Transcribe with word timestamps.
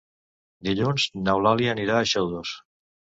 Dilluns 0.69 1.05
n'Eulàlia 1.27 1.73
anirà 1.75 1.99
a 1.99 2.09
Xodos. 2.13 2.55